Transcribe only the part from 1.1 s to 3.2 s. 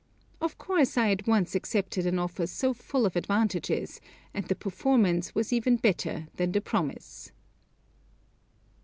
at once accepted an offer so full of